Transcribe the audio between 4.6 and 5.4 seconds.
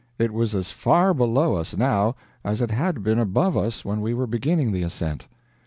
the ascent.